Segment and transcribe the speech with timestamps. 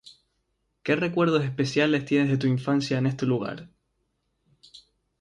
[0.81, 3.69] ¿Qué recuerdos especiales tienes de tu infancia en este lugar?